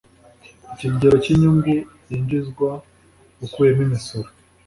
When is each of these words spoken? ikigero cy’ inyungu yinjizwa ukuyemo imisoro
ikigero 0.73 1.15
cy’ 1.23 1.31
inyungu 1.33 1.69
yinjizwa 2.09 2.69
ukuyemo 3.45 3.81
imisoro 3.87 4.29